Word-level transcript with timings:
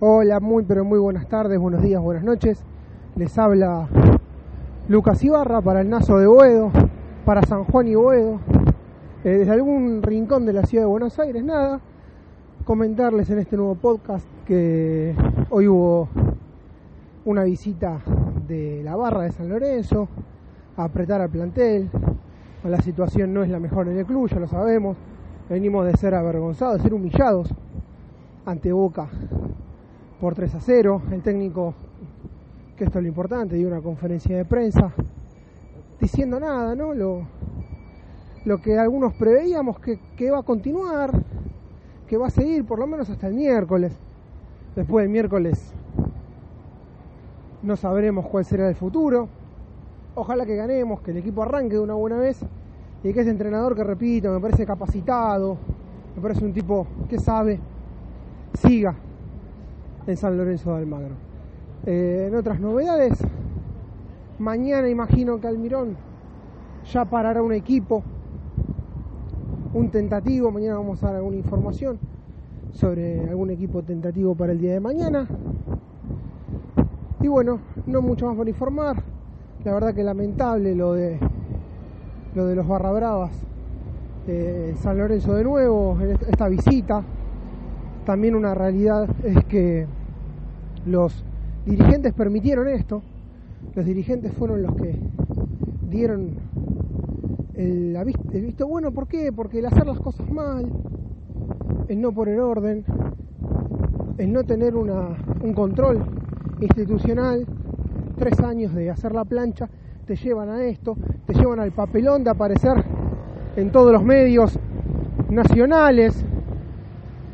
Hola, 0.00 0.38
muy 0.38 0.62
pero 0.62 0.84
muy 0.84 1.00
buenas 1.00 1.26
tardes, 1.26 1.58
buenos 1.58 1.82
días, 1.82 2.00
buenas 2.00 2.22
noches. 2.22 2.62
Les 3.16 3.36
habla 3.36 3.88
Lucas 4.86 5.24
Ibarra 5.24 5.60
para 5.60 5.80
el 5.80 5.90
Nazo 5.90 6.18
de 6.18 6.28
Boedo, 6.28 6.70
para 7.24 7.42
San 7.42 7.64
Juan 7.64 7.88
y 7.88 7.96
Boedo, 7.96 8.38
eh, 9.24 9.30
desde 9.30 9.50
algún 9.50 10.00
rincón 10.04 10.46
de 10.46 10.52
la 10.52 10.62
ciudad 10.62 10.84
de 10.84 10.88
Buenos 10.88 11.18
Aires, 11.18 11.42
nada. 11.42 11.80
Comentarles 12.64 13.28
en 13.30 13.40
este 13.40 13.56
nuevo 13.56 13.74
podcast 13.74 14.24
que 14.46 15.16
hoy 15.50 15.66
hubo 15.66 16.08
una 17.24 17.42
visita 17.42 17.98
de 18.46 18.82
la 18.84 18.94
barra 18.94 19.22
de 19.22 19.32
San 19.32 19.48
Lorenzo 19.48 20.06
a 20.76 20.84
apretar 20.84 21.22
al 21.22 21.30
plantel. 21.30 21.90
La 22.62 22.80
situación 22.82 23.34
no 23.34 23.42
es 23.42 23.50
la 23.50 23.58
mejor 23.58 23.88
en 23.88 23.98
el 23.98 24.06
club, 24.06 24.28
ya 24.28 24.38
lo 24.38 24.46
sabemos. 24.46 24.96
Venimos 25.50 25.84
de 25.86 25.96
ser 25.96 26.14
avergonzados, 26.14 26.76
de 26.76 26.82
ser 26.84 26.94
humillados 26.94 27.52
ante 28.46 28.72
Boca 28.72 29.08
por 30.20 30.34
3 30.34 30.54
a 30.54 30.60
0. 30.60 31.02
El 31.12 31.22
técnico, 31.22 31.74
que 32.76 32.84
esto 32.84 32.98
es 32.98 33.02
lo 33.02 33.08
importante, 33.08 33.56
dio 33.56 33.68
una 33.68 33.80
conferencia 33.80 34.36
de 34.36 34.44
prensa 34.44 34.92
diciendo 36.00 36.38
nada, 36.38 36.74
¿no? 36.74 36.94
Lo, 36.94 37.22
lo 38.44 38.58
que 38.58 38.78
algunos 38.78 39.14
preveíamos 39.14 39.78
que, 39.80 39.98
que 40.16 40.30
va 40.30 40.38
a 40.38 40.42
continuar, 40.42 41.10
que 42.06 42.16
va 42.16 42.28
a 42.28 42.30
seguir 42.30 42.64
por 42.64 42.78
lo 42.78 42.86
menos 42.86 43.10
hasta 43.10 43.28
el 43.28 43.34
miércoles. 43.34 43.92
Después 44.76 45.04
del 45.04 45.10
miércoles 45.10 45.72
no 47.62 47.76
sabremos 47.76 48.26
cuál 48.26 48.44
será 48.44 48.68
el 48.68 48.76
futuro. 48.76 49.28
Ojalá 50.14 50.46
que 50.46 50.56
ganemos, 50.56 51.00
que 51.00 51.12
el 51.12 51.18
equipo 51.18 51.42
arranque 51.42 51.74
de 51.74 51.80
una 51.80 51.94
buena 51.94 52.16
vez 52.16 52.40
y 53.04 53.12
que 53.12 53.20
ese 53.20 53.30
entrenador 53.30 53.76
que 53.76 53.84
repito, 53.84 54.32
me 54.32 54.40
parece 54.40 54.66
capacitado, 54.66 55.56
me 56.16 56.22
parece 56.22 56.44
un 56.44 56.52
tipo 56.52 56.86
que 57.08 57.18
sabe, 57.18 57.60
siga 58.54 58.96
en 60.08 60.16
San 60.16 60.38
Lorenzo 60.38 60.70
de 60.70 60.78
Almagro. 60.78 61.14
Eh, 61.84 62.26
en 62.28 62.34
otras 62.34 62.58
novedades, 62.60 63.18
mañana 64.38 64.88
imagino 64.88 65.38
que 65.38 65.46
Almirón 65.46 65.96
ya 66.90 67.04
parará 67.04 67.42
un 67.42 67.52
equipo, 67.52 68.02
un 69.74 69.90
tentativo, 69.90 70.50
mañana 70.50 70.78
vamos 70.78 71.02
a 71.02 71.08
dar 71.08 71.16
alguna 71.16 71.36
información 71.36 71.98
sobre 72.72 73.28
algún 73.28 73.50
equipo 73.50 73.82
tentativo 73.82 74.34
para 74.34 74.52
el 74.52 74.60
día 74.60 74.72
de 74.72 74.80
mañana. 74.80 75.28
Y 77.20 77.28
bueno, 77.28 77.60
no 77.86 78.00
mucho 78.00 78.26
más 78.26 78.36
por 78.36 78.48
informar. 78.48 79.02
La 79.64 79.74
verdad 79.74 79.94
que 79.94 80.02
lamentable 80.02 80.74
lo 80.74 80.94
de 80.94 81.18
lo 82.34 82.46
de 82.46 82.54
los 82.54 82.66
barra 82.66 82.92
bravas. 82.92 83.32
Eh, 84.26 84.74
San 84.78 84.96
Lorenzo 84.96 85.34
de 85.34 85.44
nuevo, 85.44 85.98
esta 86.28 86.48
visita. 86.48 87.04
También 88.08 88.34
una 88.34 88.54
realidad 88.54 89.06
es 89.22 89.44
que 89.44 89.86
los 90.86 91.22
dirigentes 91.66 92.14
permitieron 92.14 92.66
esto. 92.66 93.02
Los 93.74 93.84
dirigentes 93.84 94.32
fueron 94.32 94.62
los 94.62 94.74
que 94.76 94.98
dieron 95.90 96.30
el, 97.52 97.94
el 98.32 98.42
visto 98.46 98.66
bueno. 98.66 98.92
¿Por 98.92 99.08
qué? 99.08 99.30
Porque 99.30 99.58
el 99.58 99.66
hacer 99.66 99.84
las 99.84 100.00
cosas 100.00 100.26
mal, 100.30 100.72
el 101.88 102.00
no 102.00 102.10
poner 102.12 102.40
orden, 102.40 102.82
el 104.16 104.32
no 104.32 104.42
tener 104.42 104.74
una, 104.74 105.08
un 105.42 105.52
control 105.52 106.02
institucional, 106.62 107.44
tres 108.16 108.40
años 108.40 108.74
de 108.74 108.88
hacer 108.88 109.12
la 109.12 109.26
plancha, 109.26 109.68
te 110.06 110.16
llevan 110.16 110.48
a 110.48 110.64
esto, 110.64 110.96
te 111.26 111.34
llevan 111.34 111.60
al 111.60 111.72
papelón 111.72 112.24
de 112.24 112.30
aparecer 112.30 112.82
en 113.56 113.70
todos 113.70 113.92
los 113.92 114.02
medios 114.02 114.58
nacionales 115.28 116.24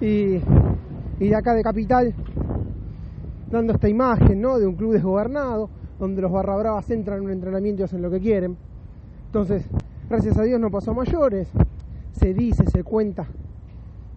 y, 0.00 0.40
de 1.18 1.34
acá 1.34 1.54
de 1.54 1.62
Capital, 1.62 2.14
dando 3.50 3.72
esta 3.72 3.88
imagen 3.88 4.40
¿no? 4.40 4.58
de 4.58 4.66
un 4.66 4.74
club 4.74 4.92
desgobernado, 4.92 5.70
donde 5.98 6.20
los 6.20 6.30
barra 6.30 6.56
bravas 6.56 6.90
entran 6.90 7.18
en 7.18 7.24
un 7.24 7.30
entrenamiento 7.30 7.82
y 7.82 7.84
hacen 7.84 8.02
lo 8.02 8.10
que 8.10 8.20
quieren. 8.20 8.56
Entonces, 9.26 9.66
gracias 10.08 10.36
a 10.38 10.42
Dios 10.42 10.60
no 10.60 10.70
pasó 10.70 10.90
a 10.90 10.94
mayores, 10.94 11.48
se 12.12 12.34
dice, 12.34 12.66
se 12.66 12.84
cuenta 12.84 13.26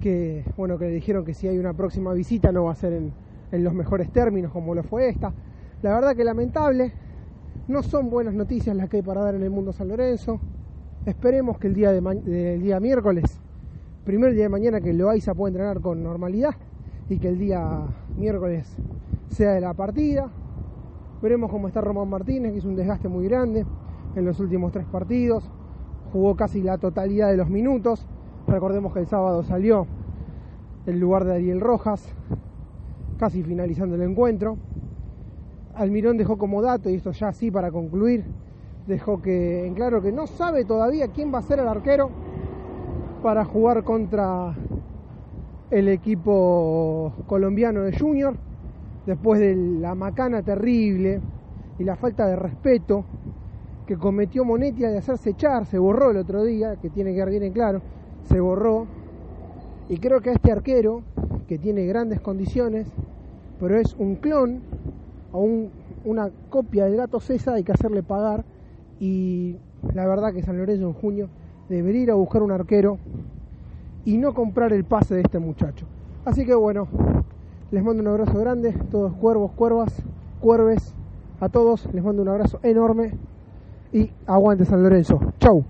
que, 0.00 0.44
bueno, 0.56 0.78
que 0.78 0.86
le 0.86 0.92
dijeron 0.92 1.24
que 1.24 1.34
si 1.34 1.46
hay 1.46 1.58
una 1.58 1.74
próxima 1.74 2.12
visita 2.12 2.50
no 2.50 2.64
va 2.64 2.72
a 2.72 2.76
ser 2.76 2.92
en, 2.92 3.12
los 3.52 3.74
mejores 3.74 4.10
términos 4.12 4.52
como 4.52 4.74
lo 4.74 4.82
fue 4.84 5.08
esta. 5.08 5.32
La 5.82 5.94
verdad 5.94 6.14
que 6.14 6.22
lamentable, 6.24 6.92
no 7.66 7.82
son 7.82 8.08
buenas 8.08 8.34
noticias 8.34 8.76
las 8.76 8.88
que 8.88 8.98
hay 8.98 9.02
para 9.02 9.22
dar 9.22 9.34
en 9.34 9.42
el 9.42 9.50
mundo 9.50 9.72
San 9.72 9.88
Lorenzo. 9.88 10.40
Esperemos 11.04 11.58
que 11.58 11.66
el 11.66 11.74
día, 11.74 11.90
de 11.92 12.58
día 12.58 12.78
miércoles, 12.78 13.40
primer 14.04 14.32
día 14.32 14.44
de 14.44 14.48
mañana 14.48 14.80
que 14.80 14.92
Loaiza 14.92 15.34
pueda 15.34 15.50
entrenar 15.50 15.80
con 15.80 16.02
normalidad 16.02 16.54
y 17.08 17.18
que 17.18 17.28
el 17.28 17.38
día 17.38 17.86
miércoles 18.16 18.76
sea 19.28 19.52
de 19.52 19.60
la 19.60 19.74
partida. 19.74 20.30
Veremos 21.22 21.50
cómo 21.50 21.68
está 21.68 21.80
Román 21.80 22.08
Martínez, 22.08 22.52
que 22.52 22.58
hizo 22.58 22.68
un 22.68 22.76
desgaste 22.76 23.08
muy 23.08 23.28
grande 23.28 23.66
en 24.16 24.24
los 24.24 24.40
últimos 24.40 24.72
tres 24.72 24.86
partidos. 24.86 25.50
Jugó 26.12 26.34
casi 26.34 26.62
la 26.62 26.78
totalidad 26.78 27.28
de 27.28 27.36
los 27.36 27.50
minutos. 27.50 28.06
Recordemos 28.46 28.92
que 28.92 29.00
el 29.00 29.06
sábado 29.06 29.42
salió 29.42 29.86
en 30.86 30.98
lugar 30.98 31.24
de 31.24 31.34
Ariel 31.34 31.60
Rojas, 31.60 32.08
casi 33.18 33.42
finalizando 33.42 33.96
el 33.96 34.02
encuentro. 34.02 34.56
Almirón 35.74 36.16
dejó 36.16 36.38
como 36.38 36.62
dato, 36.62 36.88
y 36.88 36.94
esto 36.94 37.12
ya 37.12 37.32
sí 37.32 37.50
para 37.50 37.70
concluir, 37.70 38.24
dejó 38.86 39.20
que 39.20 39.66
en 39.66 39.74
claro 39.74 40.00
que 40.00 40.10
no 40.10 40.26
sabe 40.26 40.64
todavía 40.64 41.08
quién 41.08 41.32
va 41.32 41.38
a 41.38 41.42
ser 41.42 41.58
el 41.60 41.68
arquero 41.68 42.10
para 43.22 43.44
jugar 43.44 43.84
contra 43.84 44.54
el 45.70 45.88
equipo 45.88 47.12
colombiano 47.26 47.82
de 47.82 47.96
Junior, 47.96 48.34
después 49.06 49.40
de 49.40 49.54
la 49.54 49.94
macana 49.94 50.42
terrible 50.42 51.20
y 51.78 51.84
la 51.84 51.96
falta 51.96 52.26
de 52.26 52.36
respeto 52.36 53.04
que 53.86 53.96
cometió 53.96 54.44
Monetia 54.44 54.88
de 54.90 54.98
hacerse 54.98 55.30
echar, 55.30 55.66
se 55.66 55.78
borró 55.78 56.12
el 56.12 56.16
otro 56.16 56.44
día, 56.44 56.76
que 56.76 56.90
tiene 56.90 57.10
que 57.10 57.16
quedar 57.16 57.30
bien 57.30 57.42
en 57.42 57.52
claro, 57.52 57.82
se 58.24 58.40
borró. 58.40 58.86
Y 59.88 59.98
creo 59.98 60.20
que 60.20 60.30
a 60.30 60.32
este 60.34 60.52
arquero, 60.52 61.02
que 61.48 61.58
tiene 61.58 61.84
grandes 61.86 62.20
condiciones, 62.20 62.86
pero 63.58 63.76
es 63.78 63.94
un 63.98 64.16
clon 64.16 64.60
o 65.32 65.46
una 66.04 66.30
copia 66.48 66.84
del 66.84 66.96
gato 66.96 67.18
César, 67.20 67.54
hay 67.54 67.64
que 67.64 67.72
hacerle 67.72 68.02
pagar. 68.02 68.44
Y 69.00 69.56
la 69.92 70.06
verdad 70.06 70.32
que 70.32 70.42
San 70.42 70.56
Lorenzo 70.56 70.86
en 70.86 70.92
junio 70.92 71.28
debería 71.76 72.02
ir 72.02 72.10
a 72.10 72.14
buscar 72.14 72.42
un 72.42 72.50
arquero 72.52 72.98
y 74.04 74.18
no 74.18 74.34
comprar 74.34 74.72
el 74.72 74.84
pase 74.84 75.14
de 75.14 75.22
este 75.22 75.38
muchacho. 75.38 75.86
Así 76.24 76.44
que 76.44 76.54
bueno, 76.54 76.88
les 77.70 77.82
mando 77.82 78.02
un 78.02 78.08
abrazo 78.08 78.38
grande, 78.38 78.72
todos 78.90 79.14
cuervos, 79.14 79.52
cuervas, 79.52 80.02
cuerves, 80.40 80.94
a 81.40 81.48
todos 81.48 81.88
les 81.92 82.04
mando 82.04 82.22
un 82.22 82.28
abrazo 82.28 82.60
enorme 82.62 83.12
y 83.92 84.10
aguante 84.26 84.64
San 84.64 84.82
Lorenzo. 84.82 85.20
Chau. 85.38 85.64